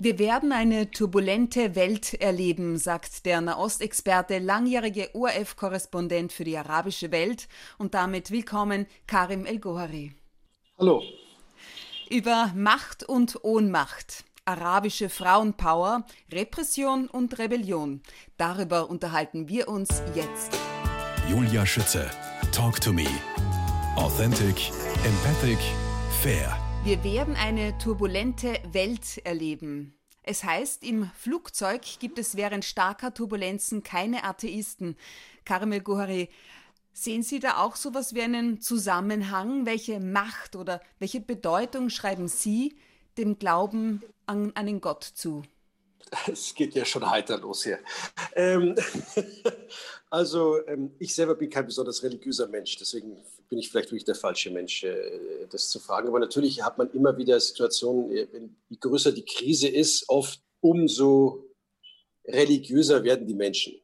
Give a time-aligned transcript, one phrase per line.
[0.00, 7.48] Wir werden eine turbulente Welt erleben, sagt der Nahostexperte, langjährige ORF-Korrespondent für die arabische Welt
[7.78, 10.12] und damit willkommen Karim El-Gohari.
[10.78, 11.02] Hallo.
[12.10, 18.00] Über Macht und Ohnmacht, arabische Frauenpower, Repression und Rebellion.
[18.36, 20.56] Darüber unterhalten wir uns jetzt.
[21.28, 22.08] Julia Schütze,
[22.52, 23.08] Talk to Me.
[23.96, 24.70] Authentic,
[25.04, 25.58] empathic,
[26.22, 26.56] fair.
[26.84, 29.94] Wir werden eine turbulente Welt erleben.
[30.22, 34.96] Es heißt, im Flugzeug gibt es während starker Turbulenzen keine Atheisten.
[35.44, 36.30] Karimel Gohari,
[36.92, 39.66] sehen Sie da auch so etwas wie einen Zusammenhang?
[39.66, 42.76] Welche Macht oder welche Bedeutung schreiben Sie
[43.18, 45.42] dem Glauben an einen Gott zu?
[46.32, 47.78] Es geht ja schon heiter los hier.
[48.34, 48.74] Ähm,
[50.10, 53.16] also ähm, ich selber bin kein besonders religiöser Mensch, deswegen
[53.48, 56.08] bin ich vielleicht wirklich der falsche Mensch, äh, das zu fragen.
[56.08, 60.40] Aber natürlich hat man immer wieder Situationen, äh, wenn, je größer die Krise ist, oft
[60.60, 61.44] umso
[62.26, 63.80] religiöser werden die Menschen.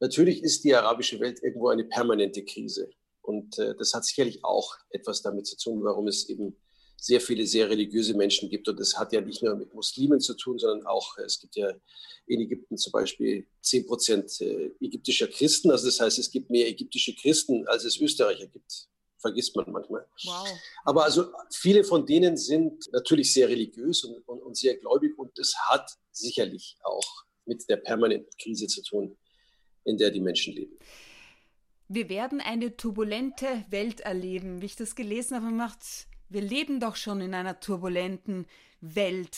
[0.00, 2.90] Natürlich ist die arabische Welt irgendwo eine permanente Krise.
[3.22, 6.56] Und äh, das hat sicherlich auch etwas damit zu tun, warum es eben
[6.96, 8.68] sehr viele sehr religiöse Menschen gibt.
[8.68, 11.72] Und das hat ja nicht nur mit Muslimen zu tun, sondern auch, es gibt ja
[12.26, 15.70] in Ägypten zum Beispiel 10 Prozent äh, ägyptischer Christen.
[15.70, 18.88] Also das heißt, es gibt mehr ägyptische Christen, als es Österreicher gibt.
[19.18, 20.06] Vergisst man manchmal.
[20.24, 20.48] Wow.
[20.84, 25.38] Aber also viele von denen sind natürlich sehr religiös und, und, und sehr gläubig und
[25.38, 29.16] es hat sicherlich auch mit der permanenten Krise zu tun,
[29.84, 30.76] in der die Menschen leben.
[31.88, 34.60] Wir werden eine turbulente Welt erleben.
[34.60, 35.78] Wie ich das gelesen habe, macht
[36.28, 38.46] wir leben doch schon in einer turbulenten
[38.80, 39.36] Welt.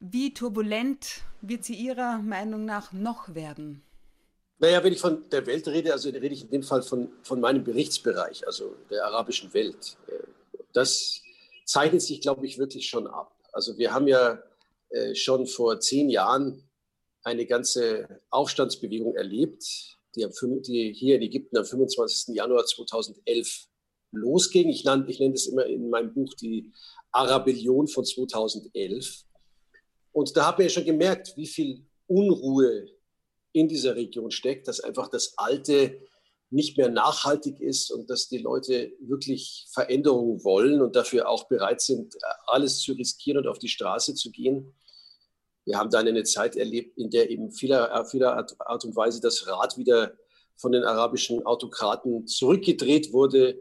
[0.00, 3.82] Wie turbulent wird sie Ihrer Meinung nach noch werden?
[4.58, 7.40] Naja, wenn ich von der Welt rede, also rede ich in dem Fall von, von
[7.40, 9.96] meinem Berichtsbereich, also der arabischen Welt.
[10.72, 11.22] Das
[11.64, 13.34] zeichnet sich, glaube ich, wirklich schon ab.
[13.52, 14.42] Also wir haben ja
[14.90, 16.68] äh, schon vor zehn Jahren
[17.24, 20.26] eine ganze Aufstandsbewegung erlebt, die,
[20.66, 22.34] die hier in Ägypten am 25.
[22.36, 23.66] Januar 2011
[24.16, 24.68] losging.
[24.68, 26.72] Ich nenne, ich nenne das immer in meinem Buch die
[27.12, 29.24] Arabellion von 2011.
[30.12, 32.86] Und da habe ich ja schon gemerkt, wie viel Unruhe
[33.52, 36.00] in dieser Region steckt, dass einfach das Alte
[36.50, 41.80] nicht mehr nachhaltig ist und dass die Leute wirklich Veränderungen wollen und dafür auch bereit
[41.80, 42.14] sind,
[42.46, 44.72] alles zu riskieren und auf die Straße zu gehen.
[45.64, 49.46] Wir haben dann eine Zeit erlebt, in der eben vieler, vieler Art und Weise das
[49.48, 50.12] Rad wieder
[50.56, 53.58] von den arabischen Autokraten zurückgedreht wurde,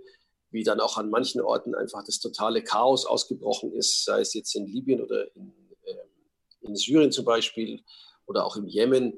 [0.54, 4.56] wie dann auch an manchen Orten einfach das totale Chaos ausgebrochen ist, sei es jetzt
[4.56, 5.52] in Libyen oder in,
[5.84, 5.96] äh,
[6.62, 7.82] in Syrien zum Beispiel
[8.28, 9.18] oder auch im Jemen,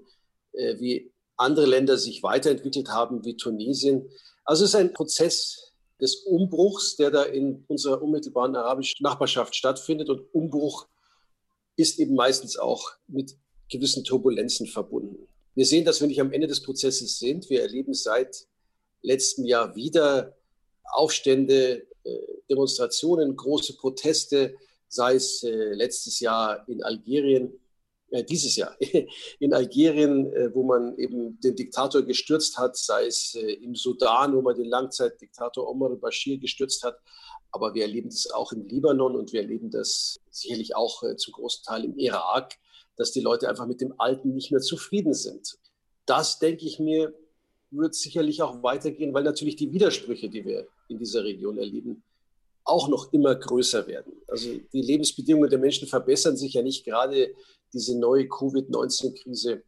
[0.53, 4.09] äh, wie andere Länder sich weiterentwickelt haben, wie Tunesien.
[4.45, 10.09] Also es ist ein Prozess des Umbruchs, der da in unserer unmittelbaren arabischen Nachbarschaft stattfindet.
[10.09, 10.87] Und Umbruch
[11.75, 13.35] ist eben meistens auch mit
[13.69, 15.27] gewissen Turbulenzen verbunden.
[15.55, 17.49] Wir sehen, dass wir nicht am Ende des Prozesses sind.
[17.49, 18.47] Wir erleben seit
[19.01, 20.35] letztem Jahr wieder
[20.93, 22.19] Aufstände, äh,
[22.49, 24.55] Demonstrationen, große Proteste,
[24.87, 27.59] sei es äh, letztes Jahr in Algerien,
[28.11, 28.77] äh, dieses Jahr
[29.39, 34.55] in Algerien, wo man eben den Diktator gestürzt hat, sei es im Sudan, wo man
[34.55, 36.99] den Langzeitdiktator Omar al-Bashir gestürzt hat.
[37.51, 41.63] Aber wir erleben das auch im Libanon und wir erleben das sicherlich auch zum großen
[41.63, 42.57] Teil im Irak,
[42.97, 45.57] dass die Leute einfach mit dem Alten nicht mehr zufrieden sind.
[46.05, 47.13] Das, denke ich mir,
[47.71, 52.03] wird sicherlich auch weitergehen, weil natürlich die Widersprüche, die wir in dieser Region erleben,
[52.63, 54.13] auch noch immer größer werden.
[54.27, 56.83] Also die Lebensbedingungen der Menschen verbessern sich ja nicht.
[56.83, 57.33] Gerade
[57.73, 59.63] diese neue Covid-19-Krise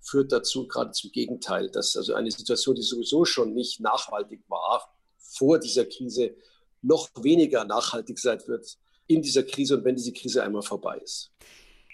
[0.00, 4.94] führt dazu, gerade zum Gegenteil, dass also eine Situation, die sowieso schon nicht nachhaltig war,
[5.18, 6.34] vor dieser Krise
[6.82, 11.30] noch weniger nachhaltig sein wird in dieser Krise und wenn diese Krise einmal vorbei ist.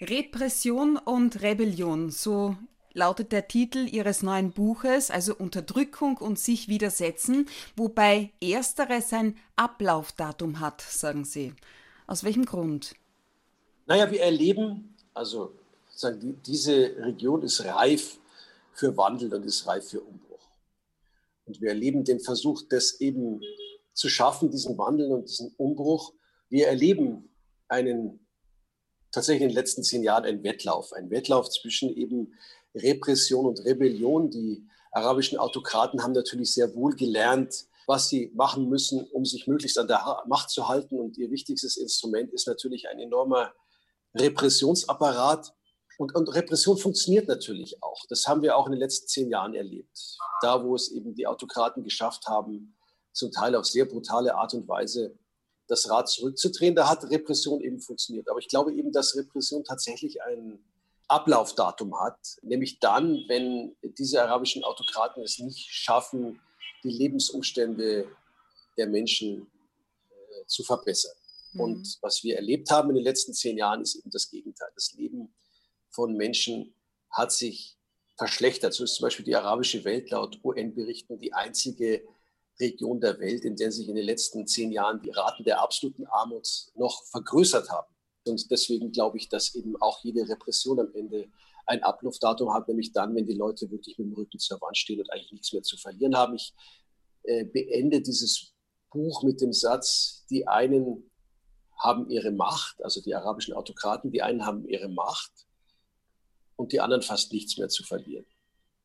[0.01, 2.55] Repression und Rebellion, so
[2.99, 10.59] lautet der Titel Ihres neuen Buches, also Unterdrückung und sich widersetzen, wobei ersteres ein Ablaufdatum
[10.59, 11.53] hat, sagen Sie.
[12.07, 12.93] Aus welchem Grund?
[13.85, 15.53] Naja, wir erleben, also
[15.89, 18.19] sagen, diese Region ist reif
[18.73, 20.49] für Wandel und ist reif für Umbruch.
[21.45, 23.41] Und wir erleben den Versuch, das eben
[23.93, 26.13] zu schaffen, diesen Wandel und diesen Umbruch.
[26.49, 27.29] Wir erleben
[27.69, 28.19] einen
[29.11, 32.33] tatsächlich in den letzten zehn Jahren einen Wettlauf, einen Wettlauf zwischen eben
[32.75, 34.29] Repression und Rebellion.
[34.29, 39.77] Die arabischen Autokraten haben natürlich sehr wohl gelernt, was sie machen müssen, um sich möglichst
[39.77, 40.99] an der Macht zu halten.
[40.99, 43.53] Und ihr wichtigstes Instrument ist natürlich ein enormer
[44.15, 45.53] Repressionsapparat.
[45.97, 48.05] Und, und, Repression funktioniert natürlich auch.
[48.07, 50.17] Das haben wir auch in den letzten zehn Jahren erlebt.
[50.41, 52.75] Da, wo es eben die Autokraten geschafft haben,
[53.11, 55.17] zum Teil auf sehr brutale Art und Weise
[55.67, 56.75] das Rad zurückzudrehen.
[56.75, 58.29] Da hat Repression eben funktioniert.
[58.29, 60.63] Aber ich glaube eben, dass Repression tatsächlich ein
[61.09, 66.39] Ablaufdatum hat, nämlich dann, wenn diese arabischen Autokraten es nicht schaffen,
[66.83, 68.07] die Lebensumstände
[68.77, 69.51] der Menschen
[70.09, 71.15] äh, zu verbessern.
[71.53, 71.61] Mhm.
[71.61, 74.69] Und was wir erlebt haben in den letzten zehn Jahren, ist eben das Gegenteil.
[74.75, 75.33] Das Leben
[75.89, 76.73] von Menschen
[77.11, 77.77] hat sich
[78.17, 78.73] verschlechtert.
[78.73, 82.03] So ist zum Beispiel die arabische Welt laut UN-Berichten die einzige
[82.59, 86.05] Region der Welt, in der sich in den letzten zehn Jahren die Raten der absoluten
[86.07, 87.93] Armut noch vergrößert haben.
[88.25, 91.29] Und deswegen glaube ich, dass eben auch jede Repression am Ende
[91.65, 94.99] ein Ablaufdatum hat, nämlich dann, wenn die Leute wirklich mit dem Rücken zur Wand stehen
[94.99, 96.35] und eigentlich nichts mehr zu verlieren haben.
[96.35, 96.53] Ich
[97.23, 98.53] äh, beende dieses
[98.91, 101.09] Buch mit dem Satz, die einen
[101.77, 105.31] haben ihre Macht, also die arabischen Autokraten, die einen haben ihre Macht
[106.55, 108.25] und die anderen fast nichts mehr zu verlieren.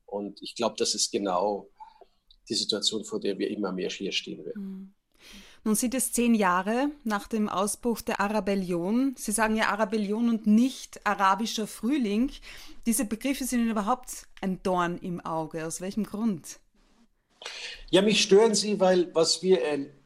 [0.04, 1.68] Und ich glaube, das ist genau
[2.48, 4.62] die Situation, vor der wir immer mehr hier stehen werden.
[4.62, 4.94] Mhm.
[5.64, 9.14] Nun sind es zehn Jahre nach dem Ausbruch der Arabellion.
[9.16, 12.30] Sie sagen ja Arabellion und nicht arabischer Frühling.
[12.84, 15.66] Diese Begriffe sind Ihnen überhaupt ein Dorn im Auge.
[15.66, 16.58] Aus welchem Grund?
[17.90, 19.58] Ja, mich stören sie, weil was wir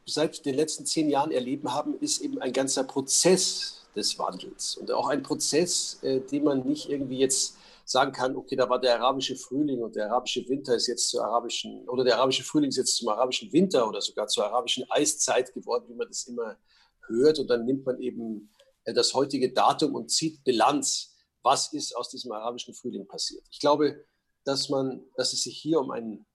[0.07, 4.93] seit den letzten zehn Jahren erleben haben, ist eben ein ganzer Prozess des Wandels und
[4.93, 7.58] auch ein Prozess, äh, den man nicht irgendwie jetzt
[7.91, 11.25] sagen kann, okay, da war der arabische Frühling und der arabische Winter ist jetzt zur
[11.25, 15.55] arabischen, oder der arabische Frühling ist jetzt zum arabischen Winter oder sogar zur arabischen Eiszeit
[15.55, 16.59] geworden, wie man das immer
[17.07, 17.39] hört.
[17.39, 18.53] Und dann nimmt man eben
[18.85, 23.47] äh, das heutige Datum und zieht Bilanz, was ist aus diesem arabischen Frühling passiert.
[23.51, 24.05] Ich glaube,
[24.45, 26.27] dass man, dass es sich hier um einen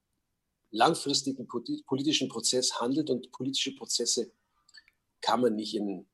[0.71, 4.31] langfristigen politischen Prozess handelt und politische Prozesse
[5.21, 6.07] kann man nicht in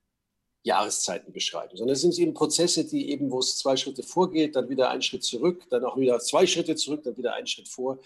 [0.64, 4.70] Jahreszeiten beschreiben, sondern es sind eben Prozesse, die eben, wo es zwei Schritte vorgeht, dann
[4.70, 8.00] wieder einen Schritt zurück, dann auch wieder zwei Schritte zurück, dann wieder einen Schritt vor.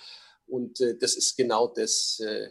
[0.47, 2.50] Und äh, das ist genau das, äh,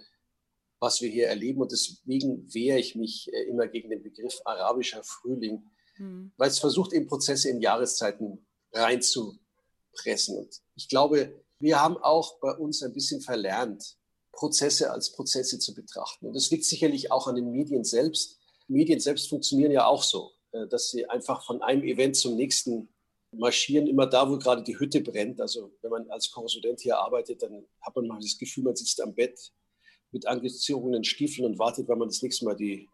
[0.80, 1.60] was wir hier erleben.
[1.60, 5.62] Und deswegen wehre ich mich äh, immer gegen den Begriff arabischer Frühling,
[5.98, 6.32] mhm.
[6.36, 10.36] weil es versucht, eben Prozesse in Jahreszeiten reinzupressen.
[10.36, 13.96] Und ich glaube, wir haben auch bei uns ein bisschen verlernt,
[14.32, 16.26] Prozesse als Prozesse zu betrachten.
[16.26, 18.38] Und das liegt sicherlich auch an den Medien selbst
[18.68, 22.88] Medien selbst funktionieren ja auch so, äh, dass sie einfach von einem Event zum nächsten
[23.32, 25.40] marschieren, immer da, wo gerade die Hütte brennt.
[25.40, 29.00] Also wenn man als Korrespondent hier arbeitet, dann hat man mal das Gefühl, man sitzt
[29.00, 29.52] am Bett
[30.10, 32.88] mit angezogenen Stiefeln und wartet, weil man das nächste Mal die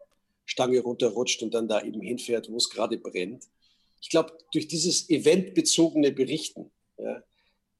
[0.45, 3.45] Stange runterrutscht und dann da eben hinfährt, wo es gerade brennt.
[4.01, 7.21] Ich glaube, durch dieses eventbezogene Berichten ja,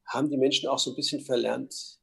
[0.05, 1.99] haben die Menschen auch so ein bisschen verlernt,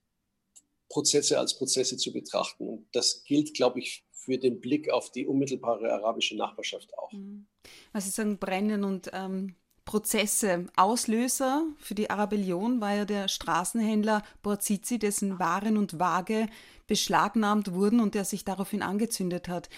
[0.88, 2.68] Prozesse als Prozesse zu betrachten.
[2.68, 7.12] Und das gilt, glaube ich, für den Blick auf die unmittelbare arabische Nachbarschaft auch.
[7.12, 7.46] Mhm.
[7.92, 9.54] Also Sie sagen Brennen und ähm,
[9.86, 10.66] Prozesse.
[10.76, 16.48] Auslöser für die Arabellion war ja der Straßenhändler Borzizi, dessen Waren und Waage
[16.88, 19.70] beschlagnahmt wurden und der sich daraufhin angezündet hat.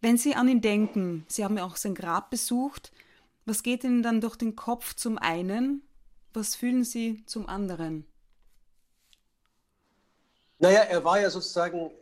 [0.00, 2.92] Wenn Sie an ihn denken, Sie haben ja auch sein Grab besucht,
[3.46, 5.82] was geht Ihnen dann durch den Kopf zum einen?
[6.34, 8.04] Was fühlen Sie zum anderen?
[10.58, 11.92] Naja, er war ja sozusagen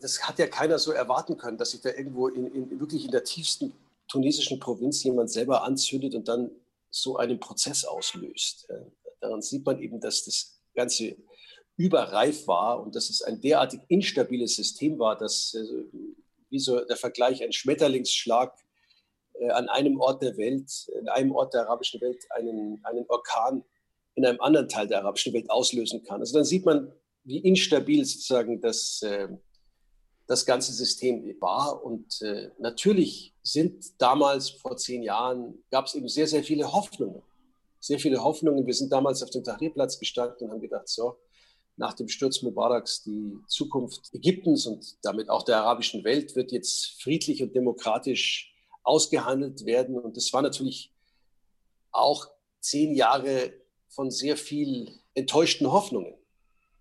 [0.00, 3.10] das hat ja keiner so erwarten können, dass sich da irgendwo in, in, wirklich in
[3.10, 3.72] der tiefsten
[4.08, 6.50] tunesischen Provinz jemand selber anzündet und dann
[6.90, 8.68] so einen Prozess auslöst.
[9.20, 11.16] Daran sieht man eben, dass das Ganze
[11.76, 15.64] überreif war und dass es ein derartig instabiles System war, dass, äh,
[16.48, 18.54] wie so der Vergleich, ein Schmetterlingsschlag
[19.34, 23.62] äh, an einem Ort der Welt, in einem Ort der arabischen Welt, einen, einen Orkan
[24.14, 26.20] in einem anderen Teil der arabischen Welt auslösen kann.
[26.20, 26.90] Also dann sieht man,
[27.24, 29.28] wie instabil sozusagen das, äh,
[30.26, 31.84] das ganze System war.
[31.84, 37.22] Und äh, natürlich sind damals vor zehn Jahren, gab es eben sehr, sehr viele Hoffnungen.
[37.80, 38.66] Sehr viele Hoffnungen.
[38.66, 41.16] Wir sind damals auf dem Tahrirplatz gestanden und haben gedacht, so,
[41.76, 47.00] nach dem Sturz Mubaraks, die Zukunft Ägyptens und damit auch der arabischen Welt wird jetzt
[47.02, 49.98] friedlich und demokratisch ausgehandelt werden.
[49.98, 50.92] Und das war natürlich
[51.92, 52.28] auch
[52.60, 53.52] zehn Jahre
[53.88, 56.14] von sehr viel enttäuschten Hoffnungen.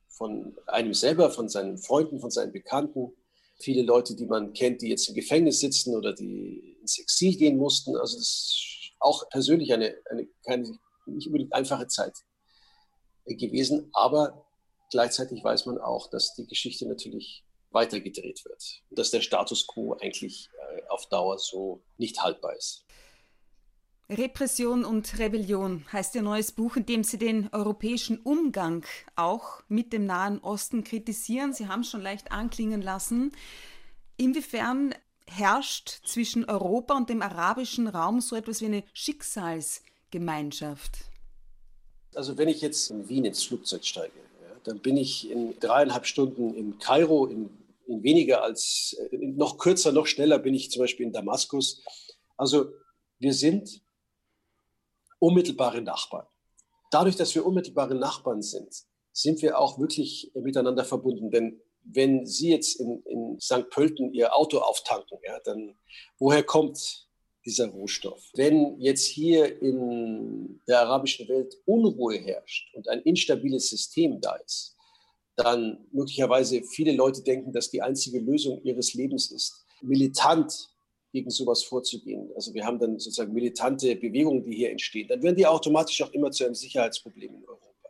[0.08, 3.12] Von einem selber, von seinen Freunden, von seinen Bekannten
[3.60, 7.58] viele Leute, die man kennt, die jetzt im Gefängnis sitzen oder die ins Exil gehen
[7.58, 7.96] mussten.
[7.96, 12.14] Also das ist auch persönlich eine, eine keine, nicht unbedingt einfache Zeit
[13.26, 13.90] gewesen.
[13.94, 14.46] Aber
[14.92, 19.94] gleichzeitig weiß man auch, dass die Geschichte natürlich weitergedreht wird und dass der Status quo
[19.94, 22.86] eigentlich äh, auf Dauer so nicht haltbar ist.
[24.10, 28.86] Repression und Rebellion heißt Ihr neues Buch, in dem Sie den europäischen Umgang
[29.16, 31.54] auch mit dem Nahen Osten kritisieren.
[31.54, 33.32] Sie haben es schon leicht anklingen lassen.
[34.18, 34.94] Inwiefern
[35.26, 41.00] herrscht zwischen Europa und dem arabischen Raum so etwas wie eine Schicksalsgemeinschaft?
[42.14, 46.06] Also wenn ich jetzt in Wien ins Flugzeug steige, ja, dann bin ich in dreieinhalb
[46.06, 47.50] Stunden in Kairo, in
[47.88, 51.82] in weniger als, äh, noch kürzer, noch schneller bin ich zum Beispiel in Damaskus.
[52.38, 52.72] Also
[53.20, 53.82] wir sind
[55.26, 56.28] unmittelbare Nachbarn.
[56.92, 58.74] Dadurch, dass wir unmittelbare Nachbarn sind,
[59.12, 61.32] sind wir auch wirklich miteinander verbunden.
[61.32, 63.70] Denn wenn Sie jetzt in, in St.
[63.70, 65.78] Pölten Ihr Auto auftanken, ja, dann
[66.20, 67.08] woher kommt
[67.44, 68.24] dieser Rohstoff?
[68.36, 74.76] Wenn jetzt hier in der arabischen Welt Unruhe herrscht und ein instabiles System da ist,
[75.36, 80.70] dann möglicherweise viele Leute denken, dass die einzige Lösung ihres Lebens ist, militant
[81.16, 82.30] gegen sowas vorzugehen.
[82.36, 85.08] Also wir haben dann sozusagen militante Bewegungen, die hier entstehen.
[85.08, 87.90] Dann werden die automatisch auch immer zu einem Sicherheitsproblem in Europa.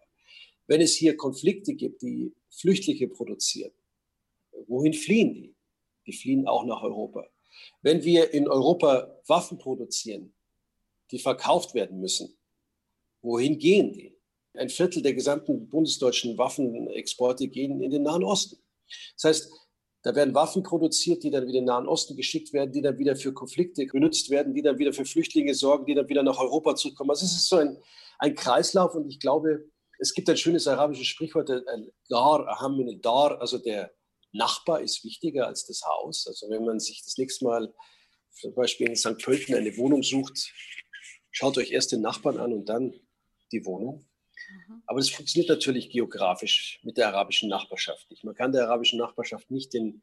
[0.68, 3.72] Wenn es hier Konflikte gibt, die Flüchtlinge produzieren,
[4.68, 5.56] wohin fliehen die?
[6.06, 7.28] Die fliehen auch nach Europa.
[7.82, 10.32] Wenn wir in Europa Waffen produzieren,
[11.10, 12.38] die verkauft werden müssen,
[13.24, 14.14] wohin gehen die?
[14.54, 18.58] Ein Viertel der gesamten bundesdeutschen Waffenexporte gehen in den Nahen Osten.
[19.16, 19.52] Das heißt,
[20.06, 23.00] da werden Waffen produziert, die dann wieder in den Nahen Osten geschickt werden, die dann
[23.00, 26.38] wieder für Konflikte genutzt werden, die dann wieder für Flüchtlinge sorgen, die dann wieder nach
[26.38, 27.10] Europa zurückkommen.
[27.10, 27.76] Also es ist so ein,
[28.20, 29.66] ein Kreislauf und ich glaube,
[29.98, 33.96] es gibt ein schönes arabisches Sprichwort, Dar aham Dar, also der
[34.32, 36.28] Nachbar ist wichtiger als das Haus.
[36.28, 37.74] Also wenn man sich das nächste Mal
[38.30, 39.18] zum Beispiel in St.
[39.18, 40.54] Pölten eine Wohnung sucht,
[41.32, 42.94] schaut euch erst den Nachbarn an und dann
[43.52, 44.06] die Wohnung.
[44.50, 44.84] Mhm.
[44.86, 48.24] Aber das funktioniert natürlich geografisch mit der arabischen Nachbarschaft nicht.
[48.24, 50.02] Man kann der arabischen Nachbarschaft nicht den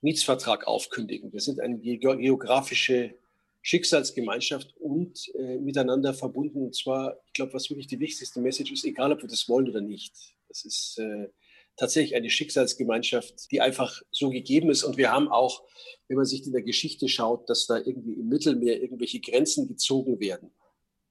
[0.00, 1.32] Mietsvertrag aufkündigen.
[1.32, 3.14] Wir sind eine geografische
[3.62, 6.62] Schicksalsgemeinschaft und äh, miteinander verbunden.
[6.62, 9.68] Und zwar, ich glaube, was wirklich die wichtigste Message ist, egal ob wir das wollen
[9.68, 10.14] oder nicht.
[10.48, 11.28] Das ist äh,
[11.76, 14.84] tatsächlich eine Schicksalsgemeinschaft, die einfach so gegeben ist.
[14.84, 15.64] Und wir haben auch,
[16.08, 20.20] wenn man sich in der Geschichte schaut, dass da irgendwie im Mittelmeer irgendwelche Grenzen gezogen
[20.20, 20.52] werden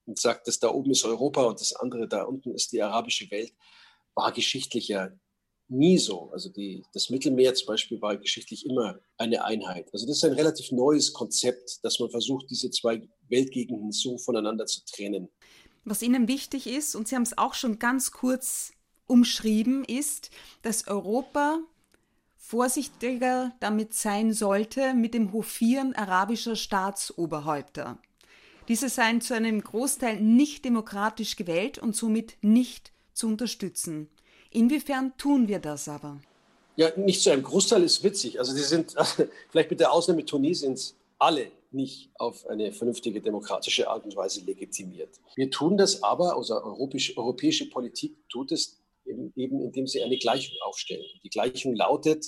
[0.05, 3.29] und sagt, dass da oben ist Europa und das andere da unten ist die arabische
[3.31, 3.53] Welt,
[4.15, 5.09] war geschichtlich ja
[5.67, 6.29] nie so.
[6.31, 9.89] Also die, das Mittelmeer zum Beispiel war geschichtlich immer eine Einheit.
[9.93, 14.65] Also das ist ein relativ neues Konzept, dass man versucht, diese zwei Weltgegenden so voneinander
[14.65, 15.29] zu trennen.
[15.85, 18.71] Was Ihnen wichtig ist, und Sie haben es auch schon ganz kurz
[19.05, 20.29] umschrieben, ist,
[20.61, 21.59] dass Europa
[22.37, 27.99] vorsichtiger damit sein sollte mit dem Hofieren arabischer Staatsoberhäupter.
[28.67, 34.09] Diese seien zu einem Großteil nicht demokratisch gewählt und somit nicht zu unterstützen.
[34.51, 36.21] Inwiefern tun wir das aber?
[36.75, 38.39] Ja, nicht zu einem Großteil ist witzig.
[38.39, 38.95] Also sie sind
[39.49, 45.09] vielleicht mit der Ausnahme Tunesiens alle nicht auf eine vernünftige demokratische Art und Weise legitimiert.
[45.35, 50.17] Wir tun das aber, also europäische, europäische Politik tut es eben, eben, indem sie eine
[50.17, 51.05] Gleichung aufstellen.
[51.23, 52.27] Die Gleichung lautet,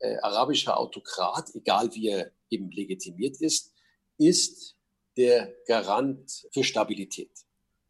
[0.00, 3.72] äh, arabischer Autokrat, egal wie er eben legitimiert ist,
[4.18, 4.76] ist
[5.16, 7.30] der Garant für Stabilität.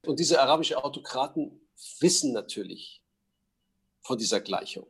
[0.07, 1.61] Und diese arabischen Autokraten
[2.01, 3.03] wissen natürlich
[4.03, 4.87] von dieser Gleichung.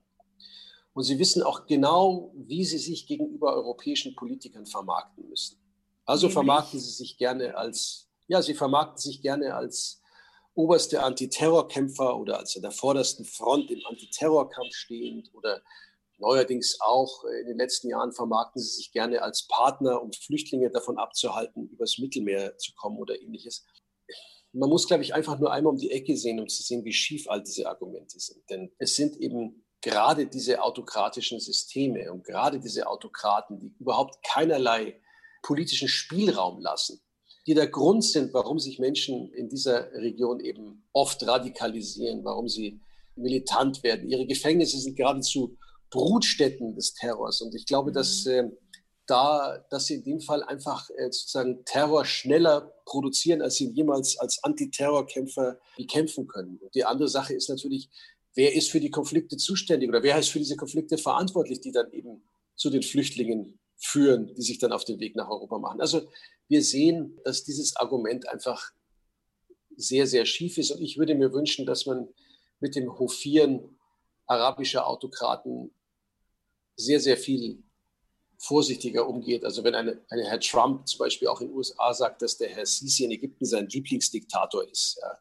[0.93, 5.59] Und sie wissen auch genau, wie sie sich gegenüber europäischen Politikern vermarkten müssen.
[6.05, 10.03] Also vermarkten sie sich gerne als, ja, sie vermarkten sich gerne als
[10.55, 15.63] oberste Antiterrorkämpfer oder als an der vordersten Front im Antiterrorkampf stehend oder
[16.25, 20.99] neuerdings auch in den letzten Jahren vermarkten sie sich gerne als Partner, um Flüchtlinge davon
[20.99, 23.65] abzuhalten, übers Mittelmeer zu kommen oder ähnliches.
[24.53, 26.93] Man muss, glaube ich, einfach nur einmal um die Ecke sehen, um zu sehen, wie
[26.93, 28.43] schief all diese Argumente sind.
[28.49, 35.01] Denn es sind eben gerade diese autokratischen Systeme und gerade diese Autokraten, die überhaupt keinerlei
[35.43, 37.03] politischen Spielraum lassen,
[37.47, 42.81] die der Grund sind, warum sich Menschen in dieser Region eben oft radikalisieren, warum sie
[43.17, 44.09] militant werden.
[44.09, 45.59] Ihre Gefängnisse sind geradezu
[45.95, 47.41] Brutstätten des Terrors.
[47.41, 48.51] Und ich glaube, dass, äh,
[49.07, 54.19] da, dass sie in dem Fall einfach äh, sozusagen Terror schneller produzieren, als sie jemals
[54.19, 56.59] als Antiterrorkämpfer bekämpfen können.
[56.59, 57.91] Und die andere Sache ist natürlich,
[58.35, 61.93] wer ist für die Konflikte zuständig oder wer ist für diese Konflikte verantwortlich, die dann
[61.93, 62.25] eben
[62.57, 65.81] zu den Flüchtlingen führen, die sich dann auf den Weg nach Europa machen.
[65.81, 66.09] Also
[66.49, 68.73] wir sehen, dass dieses Argument einfach
[69.77, 70.73] sehr, sehr schief ist.
[70.73, 72.09] Und ich würde mir wünschen, dass man
[72.59, 73.79] mit dem Hofieren
[74.27, 75.71] arabischer Autokraten
[76.77, 77.63] sehr, sehr viel
[78.39, 79.45] vorsichtiger umgeht.
[79.45, 82.49] Also wenn eine, eine Herr Trump zum Beispiel auch in den USA sagt, dass der
[82.49, 85.19] Herr Sisi in Ägypten sein Lieblingsdiktator ist, ja,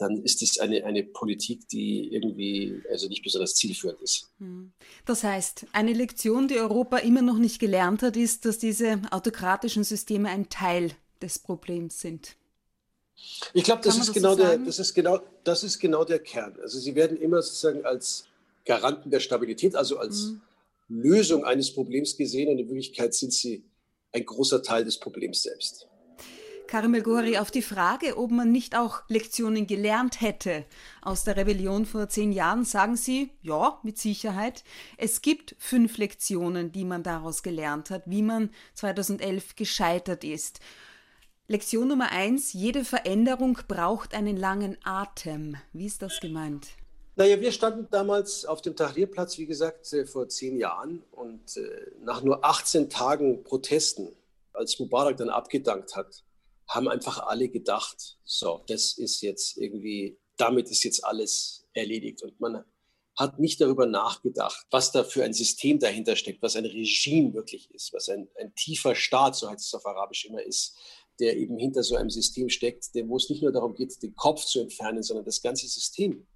[0.00, 4.30] dann ist es eine, eine Politik, die irgendwie also nicht besonders zielführend ist.
[4.38, 4.72] Hm.
[5.04, 9.84] Das heißt, eine Lektion, die Europa immer noch nicht gelernt hat, ist, dass diese autokratischen
[9.84, 12.36] Systeme ein Teil des Problems sind.
[13.52, 16.56] Ich glaube, das, das, genau so das, ist genau, das ist genau der Kern.
[16.62, 18.26] Also sie werden immer sozusagen als
[18.64, 20.40] Garanten der Stabilität, also als mhm.
[20.90, 23.64] Lösung eines Problems gesehen und in Wirklichkeit sind sie
[24.12, 25.86] ein großer Teil des Problems selbst.
[26.66, 30.64] Karimel Gori, auf die Frage, ob man nicht auch Lektionen gelernt hätte
[31.02, 34.62] aus der Rebellion vor zehn Jahren, sagen Sie, ja, mit Sicherheit.
[34.96, 40.60] Es gibt fünf Lektionen, die man daraus gelernt hat, wie man 2011 gescheitert ist.
[41.48, 45.56] Lektion Nummer eins, jede Veränderung braucht einen langen Atem.
[45.72, 46.68] Wie ist das gemeint?
[47.16, 51.90] Naja, wir standen damals auf dem Tahrirplatz, wie gesagt, äh, vor zehn Jahren und äh,
[52.02, 54.14] nach nur 18 Tagen Protesten,
[54.52, 56.24] als Mubarak dann abgedankt hat,
[56.68, 62.22] haben einfach alle gedacht, so, das ist jetzt irgendwie, damit ist jetzt alles erledigt.
[62.22, 62.64] Und man
[63.16, 67.70] hat nicht darüber nachgedacht, was da für ein System dahinter steckt, was ein Regime wirklich
[67.74, 70.76] ist, was ein, ein tiefer Staat, so heißt es auf Arabisch immer, ist,
[71.18, 74.44] der eben hinter so einem System steckt, wo es nicht nur darum geht, den Kopf
[74.44, 76.26] zu entfernen, sondern das ganze System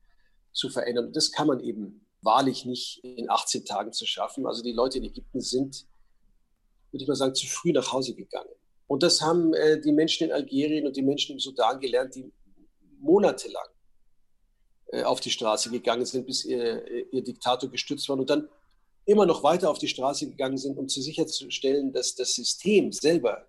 [0.55, 1.09] zu verändern.
[1.09, 4.47] Und das kann man eben wahrlich nicht in 18 Tagen zu schaffen.
[4.47, 5.87] Also die Leute in Ägypten sind,
[6.91, 8.49] würde ich mal sagen, zu früh nach Hause gegangen.
[8.87, 12.33] Und das haben äh, die Menschen in Algerien und die Menschen im Sudan gelernt, die
[13.01, 13.69] monatelang
[14.87, 18.49] äh, auf die Straße gegangen sind, bis ihr, ihr Diktator gestützt war und dann
[19.07, 23.47] immer noch weiter auf die Straße gegangen sind, um zu sicherzustellen, dass das System selber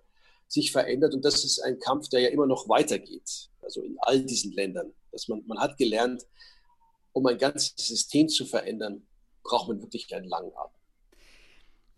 [0.48, 1.14] sich verändert.
[1.14, 3.50] Und das ist ein Kampf, der ja immer noch weitergeht.
[3.62, 4.94] Also in all diesen Ländern.
[5.12, 6.26] Dass man, man hat gelernt,
[7.16, 9.02] um ein ganzes System zu verändern,
[9.42, 10.82] braucht man wirklich einen langen Atem.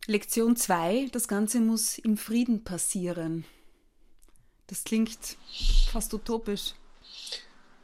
[0.06, 3.44] Lektion 2, das Ganze muss im Frieden passieren.
[4.68, 5.38] Das klingt
[5.92, 6.76] fast utopisch.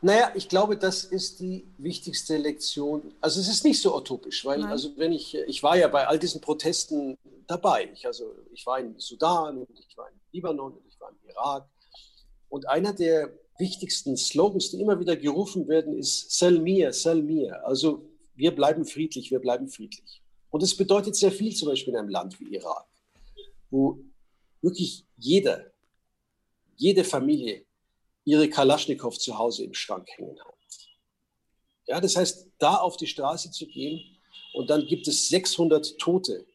[0.01, 3.13] Naja, ich glaube, das ist die wichtigste Lektion.
[3.19, 4.69] Also es ist nicht so utopisch, weil Nein.
[4.69, 7.89] also wenn ich, ich war ja bei all diesen Protesten dabei.
[7.93, 11.29] Ich, also ich war im Sudan und ich war im Libanon und ich war im
[11.29, 11.67] Irak.
[12.49, 17.65] Und einer der wichtigsten Slogans, die immer wieder gerufen werden, ist Salmir, Salmir.
[17.65, 20.21] Also wir bleiben friedlich, wir bleiben friedlich.
[20.49, 22.87] Und es bedeutet sehr viel, zum Beispiel in einem Land wie Irak,
[23.69, 23.99] wo
[24.61, 25.71] wirklich jeder,
[26.75, 27.65] jede Familie
[28.25, 30.53] ihre Kalaschnikow zu Hause im Schrank hängen hat.
[31.85, 34.01] Ja, das heißt, da auf die Straße zu gehen
[34.53, 36.45] und dann gibt es 600 Tote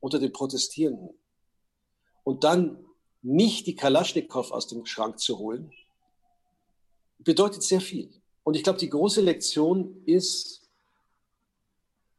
[0.00, 1.10] unter den Protestierenden
[2.24, 2.84] und dann
[3.22, 5.72] nicht die Kalaschnikow aus dem Schrank zu holen,
[7.24, 8.10] bedeutet sehr viel.
[8.44, 10.62] Und ich glaube, die große Lektion ist,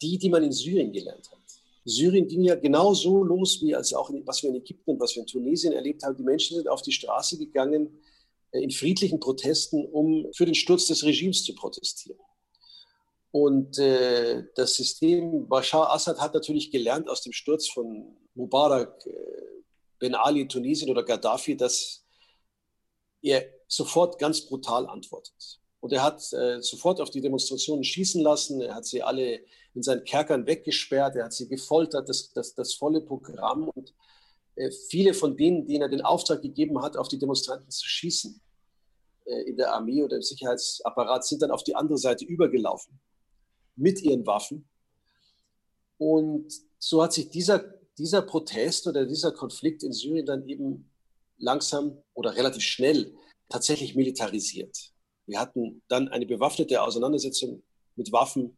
[0.02, 1.40] die, die man in Syrien gelernt hat.
[1.86, 5.16] Syrien ging ja genauso los, wie als auch in, was wir in Ägypten und was
[5.16, 6.16] wir in Tunesien erlebt haben.
[6.16, 8.00] Die Menschen sind auf die Straße gegangen
[8.52, 12.20] äh, in friedlichen Protesten, um für den Sturz des Regimes zu protestieren.
[13.32, 19.12] Und äh, das System Bashar Assad hat natürlich gelernt aus dem Sturz von Mubarak, äh,
[20.00, 22.06] Ben Ali in Tunesien oder Gaddafi, dass
[23.22, 25.60] er sofort ganz brutal antwortet.
[25.80, 28.62] Und er hat äh, sofort auf die Demonstrationen schießen lassen.
[28.62, 29.42] Er hat sie alle
[29.74, 31.16] in seinen Kerkern weggesperrt.
[31.16, 33.68] Er hat sie gefoltert, das, das, das volle Programm.
[33.68, 33.94] Und
[34.56, 38.40] äh, viele von denen, denen er den Auftrag gegeben hat, auf die Demonstranten zu schießen,
[39.26, 43.00] äh, in der Armee oder im Sicherheitsapparat, sind dann auf die andere Seite übergelaufen
[43.76, 44.70] mit ihren Waffen.
[45.98, 47.60] Und so hat sich dieser,
[47.98, 50.90] dieser Protest oder dieser Konflikt in Syrien dann eben
[51.38, 53.14] langsam oder relativ schnell
[53.54, 54.92] tatsächlich militarisiert.
[55.28, 57.62] Wir hatten dann eine bewaffnete Auseinandersetzung
[57.96, 58.58] mit Waffen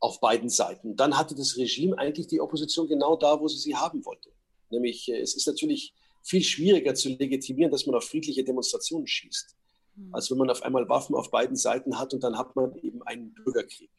[0.00, 0.96] auf beiden Seiten.
[0.96, 4.30] Dann hatte das Regime eigentlich die Opposition genau da, wo sie sie haben wollte.
[4.70, 9.54] Nämlich, äh, es ist natürlich viel schwieriger zu legitimieren, dass man auf friedliche Demonstrationen schießt,
[9.96, 10.14] hm.
[10.14, 13.02] als wenn man auf einmal Waffen auf beiden Seiten hat und dann hat man eben
[13.02, 13.90] einen Bürgerkrieg.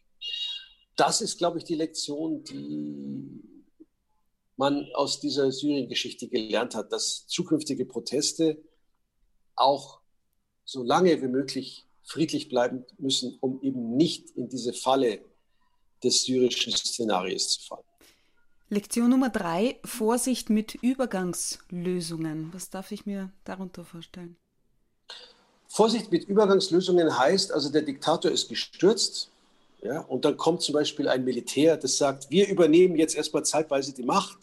[0.95, 3.39] Das ist, glaube ich, die Lektion, die
[4.57, 8.57] man aus dieser Syrien-Geschichte gelernt hat, dass zukünftige Proteste
[9.55, 10.02] auch
[10.65, 15.19] so lange wie möglich friedlich bleiben müssen, um eben nicht in diese Falle
[16.03, 17.83] des syrischen Szenarios zu fallen.
[18.69, 22.49] Lektion Nummer drei, Vorsicht mit Übergangslösungen.
[22.53, 24.35] Was darf ich mir darunter vorstellen?
[25.67, 29.29] Vorsicht mit Übergangslösungen heißt, also der Diktator ist gestürzt,
[29.81, 33.93] ja, und dann kommt zum Beispiel ein Militär, das sagt, wir übernehmen jetzt erstmal zeitweise
[33.93, 34.37] die Macht,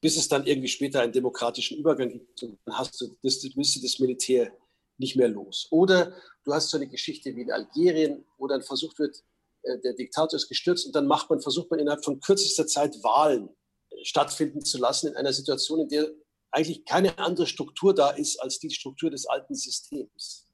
[0.00, 2.42] bis es dann irgendwie später einen demokratischen Übergang gibt.
[2.42, 4.52] Und dann hast du das, müsste das Militär
[5.00, 5.66] nicht mehr los.
[5.70, 9.24] Oder du hast so eine Geschichte wie in Algerien, wo dann versucht wird,
[9.62, 12.94] äh, der Diktator ist gestürzt und dann macht man, versucht man innerhalb von kürzester Zeit
[13.02, 13.48] Wahlen
[13.90, 16.08] äh, stattfinden zu lassen in einer Situation, in der
[16.52, 20.46] eigentlich keine andere Struktur da ist als die Struktur des alten Systems.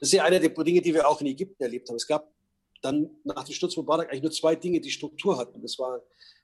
[0.00, 1.96] Das ist ja eine der Dinge, die wir auch in Ägypten erlebt haben.
[1.96, 2.32] Es gab
[2.80, 5.60] dann nach dem Sturz Mubarak eigentlich nur zwei Dinge, die Struktur hatten.
[5.62, 6.00] Das waren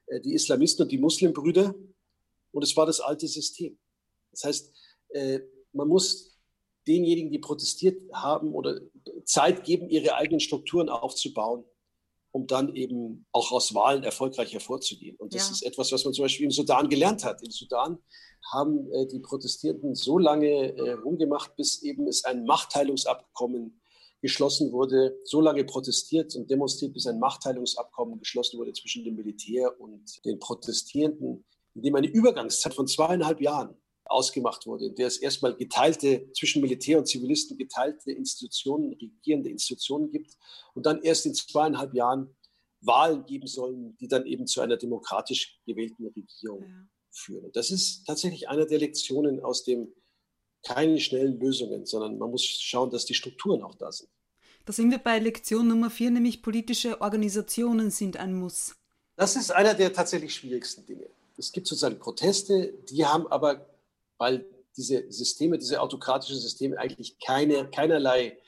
[0.07, 1.75] äh, die Islamisten und die Muslimbrüder
[2.53, 3.79] und es war das alte System.
[4.33, 4.73] Das heißt,
[5.73, 6.38] man muss
[6.89, 8.81] denjenigen, die protestiert haben oder
[9.25, 11.65] Zeit geben, ihre eigenen Strukturen aufzubauen
[12.31, 15.17] um dann eben auch aus Wahlen erfolgreich hervorzugehen.
[15.17, 15.53] Und das ja.
[15.53, 17.43] ist etwas, was man zum Beispiel im Sudan gelernt hat.
[17.43, 17.99] Im Sudan
[18.53, 23.81] haben äh, die Protestierenden so lange äh, rumgemacht, bis eben es ein Machtteilungsabkommen
[24.21, 29.81] geschlossen wurde, so lange protestiert und demonstriert, bis ein Machtteilungsabkommen geschlossen wurde zwischen dem Militär
[29.81, 33.77] und den Protestierenden, in dem eine Übergangszeit von zweieinhalb Jahren
[34.09, 40.11] ausgemacht wurde, in der es erstmal geteilte, zwischen Militär und Zivilisten geteilte Institutionen, regierende Institutionen
[40.11, 40.37] gibt
[40.75, 42.35] und dann erst in zweieinhalb Jahren
[42.81, 46.89] Wahlen geben sollen, die dann eben zu einer demokratisch gewählten Regierung ja.
[47.11, 47.45] führen.
[47.47, 49.93] Und das ist tatsächlich eine der Lektionen aus dem
[50.63, 54.11] keine schnellen Lösungen, sondern man muss schauen, dass die Strukturen auch da sind.
[54.65, 58.77] Da sind wir bei Lektion Nummer vier, nämlich politische Organisationen sind ein Muss.
[59.17, 61.09] Das ist einer der tatsächlich schwierigsten Dinge.
[61.37, 63.67] Es gibt sozusagen Proteste, die haben aber
[64.19, 64.45] weil
[64.77, 68.39] diese Systeme, diese autokratischen Systeme eigentlich keine, keinerlei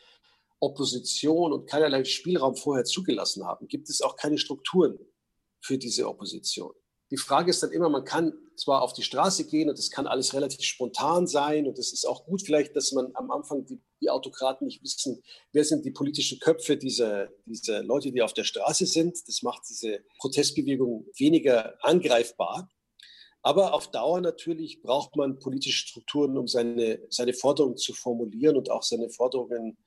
[0.60, 4.98] Opposition und keinerlei Spielraum vorher zugelassen haben, gibt es auch keine Strukturen
[5.60, 6.72] für diese Opposition.
[7.10, 10.06] Die Frage ist dann immer, man kann zwar auf die Straße gehen und das kann
[10.06, 13.80] alles relativ spontan sein und es ist auch gut vielleicht, dass man am Anfang die,
[14.00, 15.20] die, Autokraten nicht wissen,
[15.52, 19.16] wer sind die politischen Köpfe dieser, dieser Leute, die auf der Straße sind.
[19.26, 22.70] Das macht diese Protestbewegung weniger angreifbar.
[23.42, 28.70] Aber auf Dauer natürlich braucht man politische Strukturen, um seine, seine Forderungen zu formulieren und
[28.70, 29.78] auch seine Forderungen,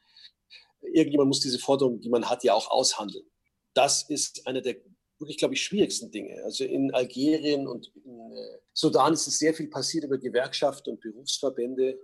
[0.82, 3.26] irgendjemand muss diese Forderungen, die man hat, ja auch aushandeln.
[3.74, 4.78] Das ist einer der
[5.20, 6.44] wirklich, glaube ich, schwierigsten Dinge.
[6.44, 11.00] Also in Algerien und in äh, Sudan ist es sehr viel passiert über Gewerkschaften und
[11.00, 12.00] Berufsverbände.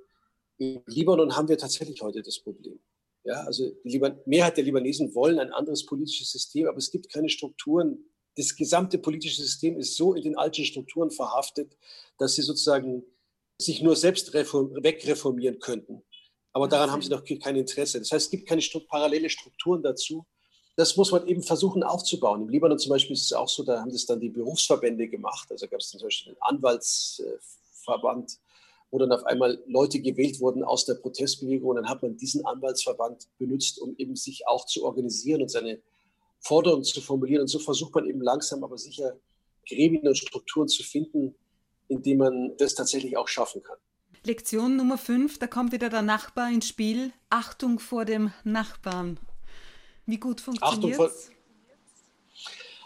[0.58, 2.80] In Libanon haben wir tatsächlich heute das Problem.
[3.24, 7.30] Ja, also die Mehrheit der Libanesen wollen ein anderes politisches System, aber es gibt keine
[7.30, 11.78] Strukturen, das gesamte politische System ist so in den alten Strukturen verhaftet,
[12.18, 13.04] dass sie sozusagen
[13.58, 16.04] sich nur selbst wegreformieren könnten.
[16.54, 18.00] Aber daran haben sie noch kein Interesse.
[18.00, 20.26] Das heißt, es gibt keine parallele Strukturen dazu.
[20.76, 22.42] Das muss man eben versuchen aufzubauen.
[22.44, 25.52] Im Libanon zum Beispiel ist es auch so, da haben das dann die Berufsverbände gemacht.
[25.52, 28.40] Also gab es zum Beispiel den Anwaltsverband,
[28.90, 31.72] wo dann auf einmal Leute gewählt wurden aus der Protestbewegung.
[31.72, 35.82] Und dann hat man diesen Anwaltsverband benutzt, um eben sich auch zu organisieren und seine
[36.40, 37.42] Forderungen zu formulieren.
[37.42, 39.18] Und so versucht man eben langsam, aber sicher
[39.68, 41.36] Gremien und Strukturen zu finden,
[41.88, 43.78] in denen man das tatsächlich auch schaffen kann.
[44.24, 47.14] Lektion Nummer 5, da kommt wieder der Nachbar ins Spiel.
[47.30, 49.18] Achtung vor dem Nachbarn.
[50.06, 51.32] Wie gut funktioniert es?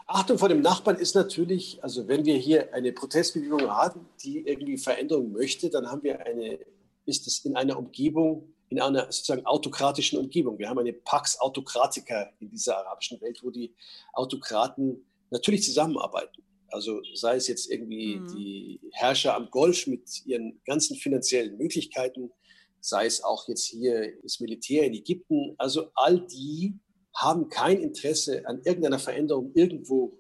[0.06, 4.78] Achtung vor dem Nachbarn ist natürlich, also wenn wir hier eine Protestbewegung haben, die irgendwie
[4.78, 6.60] Veränderung möchte, dann haben wir eine,
[7.06, 10.58] ist es in einer Umgebung, in einer sozusagen autokratischen Umgebung.
[10.58, 13.72] Wir haben eine Pax Autokratica in dieser arabischen Welt, wo die
[14.14, 16.42] Autokraten natürlich zusammenarbeiten.
[16.70, 18.36] Also sei es jetzt irgendwie mhm.
[18.36, 22.32] die Herrscher am Golf mit ihren ganzen finanziellen Möglichkeiten,
[22.80, 25.54] sei es auch jetzt hier das Militär in Ägypten.
[25.60, 26.80] Also all die
[27.16, 30.18] haben kein Interesse an irgendeiner Veränderung irgendwo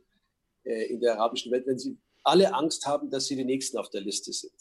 [0.63, 3.89] äh, in der arabischen Welt, wenn sie alle Angst haben, dass sie die Nächsten auf
[3.89, 4.53] der Liste sind.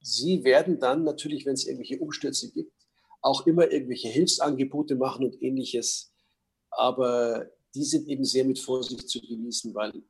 [0.00, 2.72] Sie werden dann natürlich, wenn es irgendwelche Umstürze gibt,
[3.22, 6.12] auch immer irgendwelche Hilfsangebote machen und ähnliches.
[6.70, 10.02] Aber die sind eben sehr mit Vorsicht zu genießen, weil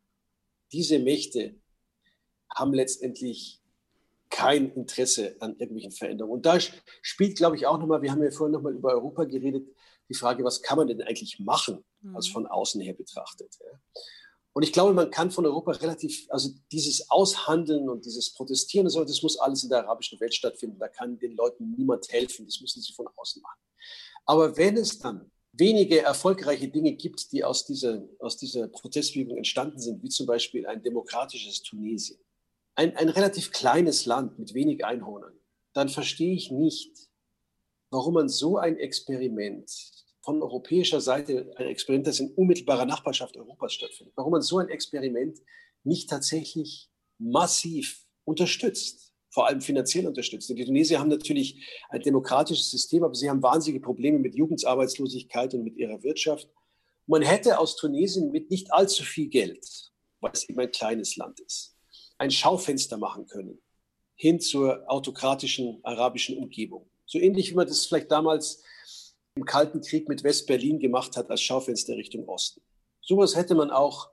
[0.73, 1.57] diese Mächte
[2.55, 3.61] haben letztendlich
[4.31, 6.35] kein Interesse an irgendwelchen Veränderungen.
[6.35, 6.59] Und da
[7.03, 9.69] spielt, glaube ich, auch nochmal, wir haben ja vorhin nochmal über Europa geredet,
[10.09, 12.33] die Frage, was kann man denn eigentlich machen, als mhm.
[12.33, 13.59] von außen her betrachtet.
[14.53, 18.91] Und ich glaube, man kann von Europa relativ, also dieses Aushandeln und dieses Protestieren und
[18.91, 20.79] so, das muss alles in der arabischen Welt stattfinden.
[20.79, 22.47] Da kann den Leuten niemand helfen.
[22.47, 23.61] Das müssen sie von außen machen.
[24.27, 29.79] Aber wenn es dann wenige erfolgreiche Dinge gibt, die aus dieser, aus dieser Protestbewegung entstanden
[29.79, 32.19] sind, wie zum Beispiel ein demokratisches Tunesien,
[32.75, 35.35] ein, ein relativ kleines Land mit wenig Einwohnern,
[35.73, 37.09] dann verstehe ich nicht,
[37.91, 40.00] warum man so ein Experiment
[40.31, 44.15] von europäischer Seite ein Experiment, das in unmittelbarer Nachbarschaft Europas stattfindet.
[44.17, 45.41] Warum man so ein Experiment
[45.83, 46.89] nicht tatsächlich
[47.19, 50.49] massiv unterstützt, vor allem finanziell unterstützt.
[50.49, 55.65] Die Tunesier haben natürlich ein demokratisches System, aber sie haben wahnsinnige Probleme mit Jugendarbeitslosigkeit und
[55.65, 56.49] mit ihrer Wirtschaft.
[57.07, 59.67] Man hätte aus Tunesien mit nicht allzu viel Geld,
[60.21, 61.75] weil es eben ein kleines Land ist,
[62.19, 63.59] ein Schaufenster machen können
[64.15, 66.89] hin zur autokratischen arabischen Umgebung.
[67.07, 68.63] So ähnlich wie man das vielleicht damals
[69.35, 72.63] im Kalten Krieg mit West-Berlin gemacht hat als Schaufenster Richtung Osten.
[73.01, 74.11] Sowas hätte man auch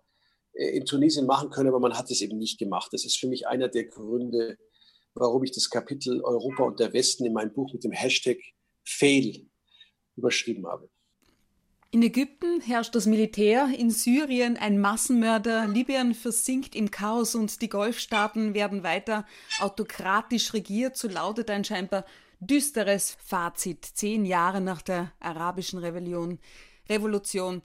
[0.53, 2.93] äh, in Tunesien machen können, aber man hat es eben nicht gemacht.
[2.93, 4.57] Das ist für mich einer der Gründe,
[5.13, 8.37] warum ich das Kapitel Europa und der Westen in meinem Buch mit dem Hashtag
[8.83, 9.47] Fail
[10.15, 10.89] überschrieben habe.
[11.89, 17.69] In Ägypten herrscht das Militär, in Syrien ein Massenmörder, Libyen versinkt im Chaos und die
[17.69, 19.25] Golfstaaten werden weiter
[19.59, 22.05] autokratisch regiert, so lautet ein scheinbar
[22.39, 26.39] düsteres Fazit zehn Jahre nach der arabischen Rebellion,
[26.89, 27.61] Revolution.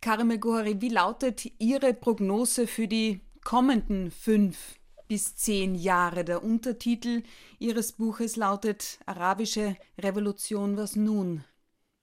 [0.00, 6.24] Karime Gohari, wie lautet Ihre Prognose für die kommenden fünf bis zehn Jahre?
[6.24, 7.22] Der Untertitel
[7.58, 11.44] Ihres Buches lautet Arabische Revolution, was nun?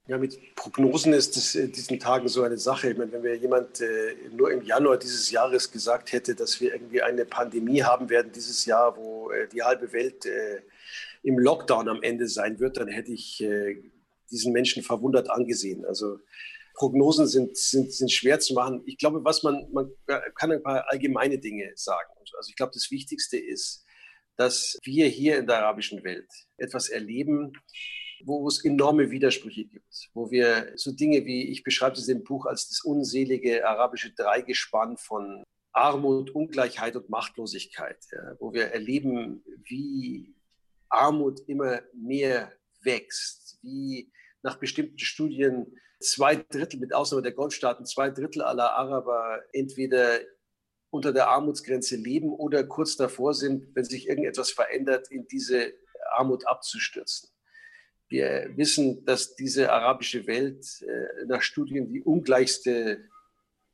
[0.08, 2.90] Ja, mit Prognosen ist es in diesen Tagen so eine Sache.
[2.90, 6.74] Ich meine, wenn mir jemand äh, nur im Januar dieses Jahres gesagt hätte, dass wir
[6.74, 10.62] irgendwie eine Pandemie haben werden dieses Jahr, wo äh, die halbe Welt äh,
[11.24, 13.82] im Lockdown am Ende sein wird, dann hätte ich äh,
[14.30, 15.86] diesen Menschen verwundert angesehen.
[15.86, 16.20] Also
[16.76, 18.82] Prognosen sind, sind, sind schwer zu machen.
[18.86, 19.92] Ich glaube, was man, man
[20.36, 22.12] kann ein paar allgemeine Dinge sagen.
[22.38, 23.86] Also ich glaube, das Wichtigste ist,
[24.36, 27.54] dass wir hier in der arabischen Welt etwas erleben,
[28.26, 32.46] wo es enorme Widersprüche gibt, wo wir so Dinge wie, ich beschreibe es im Buch
[32.46, 40.36] als das unselige arabische Dreigespann von Armut, Ungleichheit und Machtlosigkeit, ja, wo wir erleben, wie
[40.94, 42.52] Armut immer mehr
[42.82, 49.42] wächst, wie nach bestimmten Studien zwei Drittel, mit Ausnahme der Golfstaaten, zwei Drittel aller Araber
[49.54, 50.20] entweder
[50.90, 55.74] unter der Armutsgrenze leben oder kurz davor sind, wenn sich irgendetwas verändert, in diese
[56.16, 57.30] Armut abzustürzen.
[58.10, 63.10] Wir wissen, dass diese arabische Welt äh, nach Studien die ungleichste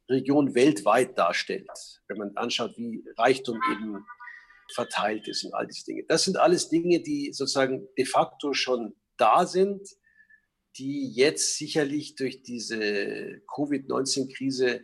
[0.07, 1.69] Region weltweit darstellt,
[2.07, 4.05] wenn man anschaut, wie Reichtum eben
[4.73, 6.03] verteilt ist und all diese Dinge.
[6.07, 9.87] Das sind alles Dinge, die sozusagen de facto schon da sind,
[10.77, 14.81] die jetzt sicherlich durch diese Covid-19-Krise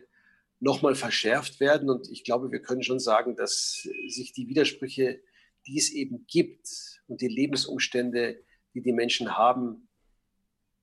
[0.60, 1.88] nochmal verschärft werden.
[1.90, 5.20] Und ich glaube, wir können schon sagen, dass sich die Widersprüche,
[5.66, 6.68] die es eben gibt
[7.06, 8.42] und die Lebensumstände,
[8.74, 9.88] die die Menschen haben,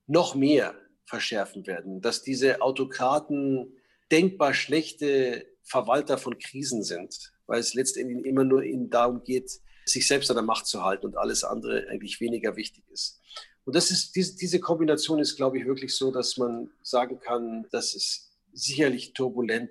[0.06, 2.00] noch mehr verschärfen werden.
[2.00, 3.76] Dass diese Autokraten
[4.10, 9.50] denkbar schlechte Verwalter von Krisen sind, weil es letztendlich immer nur darum geht,
[9.84, 13.20] sich selbst an der Macht zu halten und alles andere eigentlich weniger wichtig ist.
[13.64, 17.66] Und das ist, diese, diese Kombination ist, glaube ich, wirklich so, dass man sagen kann,
[17.70, 19.70] dass es sicherlich turbulent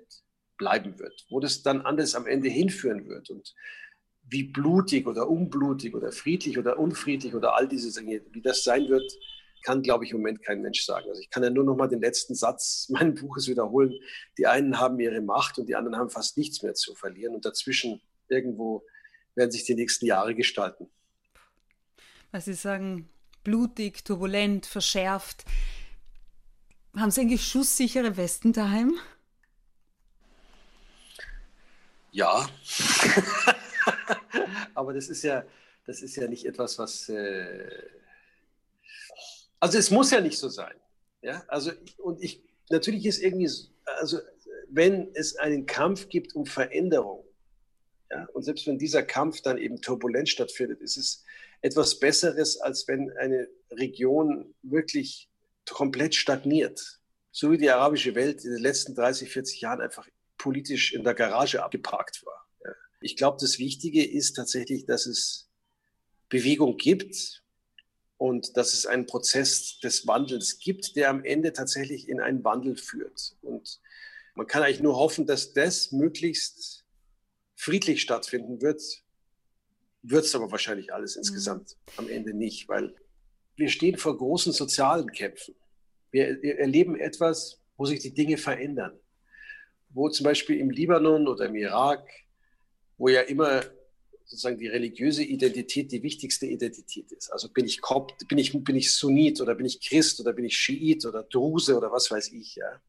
[0.56, 1.26] bleiben wird.
[1.30, 3.54] Wo das dann anders am Ende hinführen wird und
[4.26, 8.88] wie blutig oder unblutig oder friedlich oder unfriedlich oder all diese Dinge, wie das sein
[8.88, 9.12] wird,
[9.64, 11.08] kann, glaube ich, im Moment kein Mensch sagen.
[11.08, 13.94] Also ich kann ja nur noch mal den letzten Satz meines Buches wiederholen.
[14.38, 17.34] Die einen haben ihre Macht und die anderen haben fast nichts mehr zu verlieren.
[17.34, 18.84] Und dazwischen irgendwo
[19.34, 20.88] werden sich die nächsten Jahre gestalten.
[22.30, 23.08] Was Sie sagen,
[23.42, 25.44] blutig, turbulent, verschärft.
[26.96, 28.98] Haben Sie eigentlich schusssichere Westen daheim?
[32.12, 32.48] Ja.
[34.74, 35.44] Aber das ist ja,
[35.86, 37.08] das ist ja nicht etwas, was.
[37.08, 37.94] Äh
[39.64, 40.74] also es muss ja nicht so sein.
[41.22, 43.50] Ja, also und ich natürlich ist irgendwie,
[43.98, 44.18] also
[44.68, 47.24] wenn es einen Kampf gibt um Veränderung,
[48.10, 51.24] ja, und selbst wenn dieser Kampf dann eben turbulent stattfindet, ist es
[51.62, 55.30] etwas Besseres, als wenn eine Region wirklich
[55.70, 57.00] komplett stagniert.
[57.32, 61.14] So wie die arabische Welt in den letzten 30, 40 Jahren einfach politisch in der
[61.14, 62.46] Garage abgeparkt war.
[63.00, 65.48] Ich glaube, das Wichtige ist tatsächlich, dass es
[66.28, 67.43] Bewegung gibt,
[68.24, 72.74] und dass es einen Prozess des Wandels gibt, der am Ende tatsächlich in einen Wandel
[72.74, 73.36] führt.
[73.42, 73.82] Und
[74.34, 76.86] man kann eigentlich nur hoffen, dass das möglichst
[77.54, 78.80] friedlich stattfinden wird.
[80.00, 81.20] Wird es aber wahrscheinlich alles mhm.
[81.20, 82.94] insgesamt am Ende nicht, weil
[83.56, 85.54] wir stehen vor großen sozialen Kämpfen.
[86.10, 88.98] Wir erleben etwas, wo sich die Dinge verändern.
[89.90, 92.08] Wo zum Beispiel im Libanon oder im Irak,
[92.96, 93.64] wo ja immer
[94.34, 97.30] sozusagen die religiöse Identität die wichtigste Identität ist.
[97.30, 100.44] Also bin ich Kopt, bin ich, bin ich Sunnit oder bin ich Christ oder bin
[100.44, 102.82] ich Schiit oder Druse oder was weiß ich, ja,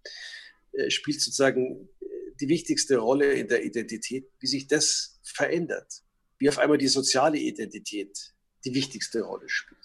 [0.73, 2.05] äh, spielt sozusagen äh,
[2.41, 6.03] die wichtigste Rolle in der Identität, wie sich das verändert,
[6.39, 8.33] wie auf einmal die soziale Identität
[8.65, 9.79] die wichtigste Rolle spielt.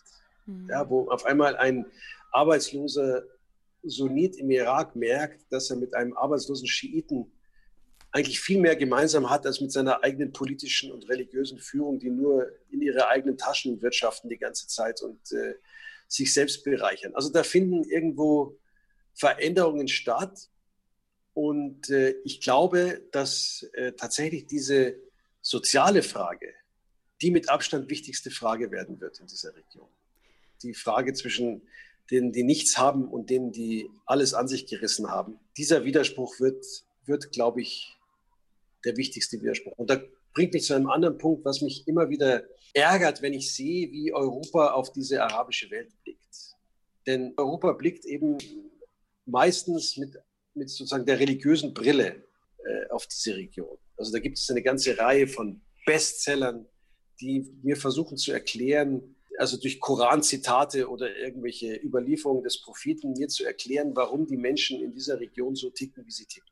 [0.47, 0.69] Mhm.
[0.71, 1.85] Ja, wo auf einmal ein
[2.33, 3.25] arbeitsloser
[3.83, 7.31] Sunnit im Irak merkt, dass er mit einem arbeitslosen Schiiten
[8.13, 12.51] eigentlich viel mehr gemeinsam hat als mit seiner eigenen politischen und religiösen Führung, die nur
[12.71, 15.55] in ihre eigenen Taschen wirtschaften die ganze Zeit und äh,
[16.09, 17.15] sich selbst bereichern.
[17.15, 18.59] Also da finden irgendwo
[19.15, 20.49] Veränderungen statt.
[21.35, 24.97] Und äh, ich glaube, dass äh, tatsächlich diese
[25.41, 26.53] soziale Frage
[27.23, 29.89] die mit Abstand wichtigste Frage werden wird in dieser Region.
[30.63, 31.63] Die Frage zwischen
[32.11, 35.39] denen, die nichts haben und denen, die alles an sich gerissen haben.
[35.57, 36.65] Dieser Widerspruch wird,
[37.05, 37.97] wird glaube ich,
[38.85, 39.77] der wichtigste Widerspruch.
[39.77, 40.01] Und da
[40.35, 44.13] bringt mich zu einem anderen Punkt, was mich immer wieder ärgert, wenn ich sehe, wie
[44.13, 46.57] Europa auf diese arabische Welt blickt.
[47.07, 48.39] Denn Europa blickt eben
[49.27, 50.17] meistens mit,
[50.55, 52.25] mit sozusagen der religiösen Brille
[52.65, 53.79] äh, auf diese Region.
[53.97, 56.67] Also da gibt es eine ganze Reihe von Bestsellern,
[57.21, 63.45] die mir versuchen zu erklären, also durch Koranzitate oder irgendwelche Überlieferungen des Propheten, mir zu
[63.45, 66.51] erklären, warum die Menschen in dieser Region so ticken, wie sie ticken.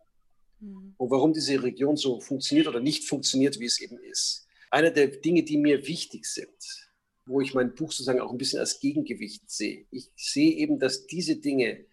[0.60, 0.94] Mhm.
[0.96, 4.46] Und warum diese Region so funktioniert oder nicht funktioniert, wie es eben ist.
[4.70, 6.88] Einer der Dinge, die mir wichtig sind,
[7.26, 9.86] wo ich mein Buch sozusagen auch ein bisschen als Gegengewicht sehe.
[9.90, 11.86] Ich sehe eben, dass diese Dinge,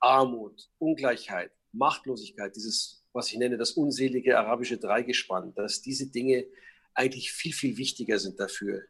[0.00, 6.46] Armut, Ungleichheit, Machtlosigkeit, dieses, was ich nenne, das unselige arabische Dreigespann, dass diese Dinge
[6.94, 8.82] eigentlich viel, viel wichtiger sind dafür,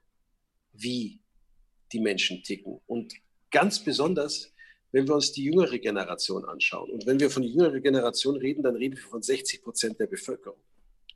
[0.73, 1.21] wie
[1.93, 2.81] die Menschen ticken.
[2.87, 3.15] Und
[3.51, 4.53] ganz besonders,
[4.93, 6.91] wenn wir uns die jüngere Generation anschauen.
[6.91, 10.61] Und wenn wir von jüngerer Generation reden, dann reden wir von 60 Prozent der Bevölkerung.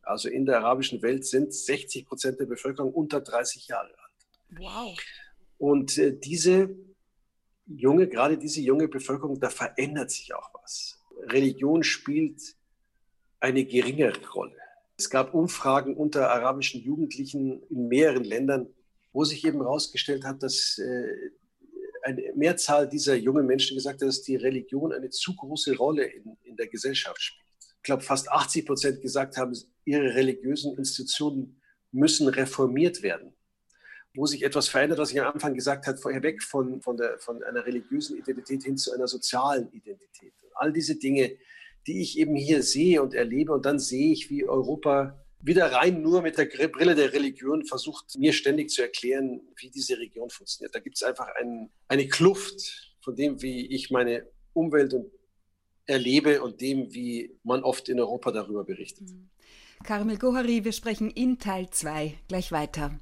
[0.03, 4.59] Also in der arabischen Welt sind 60 Prozent der Bevölkerung unter 30 Jahre alt.
[4.59, 4.99] Wow.
[5.59, 6.75] Und äh, diese
[7.67, 10.99] junge, gerade diese junge Bevölkerung, da verändert sich auch was.
[11.29, 12.41] Religion spielt
[13.41, 14.57] eine geringere Rolle.
[14.97, 18.69] Es gab Umfragen unter arabischen Jugendlichen in mehreren Ländern,
[19.12, 21.31] wo sich eben herausgestellt hat, dass äh,
[22.07, 26.37] eine Mehrzahl dieser jungen Menschen gesagt hat, dass die Religion eine zu große Rolle in,
[26.45, 27.47] in der Gesellschaft spielt.
[27.79, 33.35] Ich glaube, fast 80 Prozent gesagt haben, ihre religiösen Institutionen müssen reformiert werden.
[34.14, 37.19] Wo sich etwas verändert, was ich am Anfang gesagt habe, vorher weg von, von, der,
[37.19, 40.33] von einer religiösen Identität hin zu einer sozialen Identität.
[40.55, 41.37] All diese Dinge,
[41.87, 43.53] die ich eben hier sehe und erlebe.
[43.53, 48.18] Und dann sehe ich, wie Europa wieder rein nur mit der Brille der Religion versucht,
[48.18, 50.75] mir ständig zu erklären, wie diese Region funktioniert.
[50.75, 55.11] Da gibt es einfach ein, eine Kluft von dem, wie ich meine Umwelt und
[55.87, 59.09] erlebe und dem, wie man oft in Europa darüber berichtet.
[59.85, 62.99] Karmel Gohari, wir sprechen in Teil 2 gleich weiter.